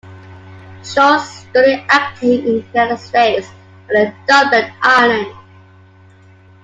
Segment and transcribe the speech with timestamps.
[0.81, 3.47] Schull studied acting in the United States
[3.89, 5.31] and in Dublin, Ireland.